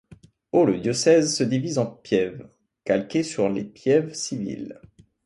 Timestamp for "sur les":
3.21-3.63